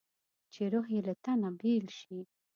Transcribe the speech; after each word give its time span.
چې 0.53 0.61
روح 0.71 0.87
یې 0.95 1.01
له 1.07 1.13
تنه 1.23 1.49
بېل 1.59 1.85
شي. 1.99 2.19